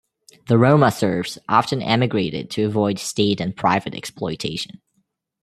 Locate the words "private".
3.55-3.93